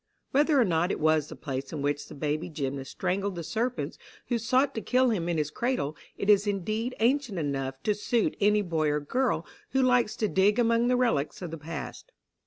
Whether 0.31 0.59
or 0.59 0.65
not 0.65 0.89
it 0.89 0.99
was 0.99 1.27
the 1.27 1.35
place 1.35 1.71
in 1.71 1.83
which 1.83 2.07
that 2.07 2.15
baby 2.15 2.49
gymnast 2.49 2.89
strangled 2.89 3.35
the 3.35 3.43
serpents 3.43 3.99
who 4.29 4.39
sought 4.39 4.73
to 4.73 4.81
kill 4.81 5.11
him 5.11 5.29
in 5.29 5.37
his 5.37 5.51
cradle, 5.51 5.95
it 6.17 6.27
is 6.27 6.47
indeed 6.47 6.95
ancient 6.99 7.37
enough 7.37 7.75
to 7.83 7.93
suit 7.93 8.35
any 8.41 8.63
boy 8.63 8.89
or 8.89 8.99
girl 8.99 9.45
who 9.73 9.81
likes 9.83 10.15
to 10.15 10.27
dig 10.27 10.57
among 10.57 10.87
the 10.87 10.97
relics 10.97 11.43
of 11.43 11.51
the 11.51 11.57
past. 11.59 12.11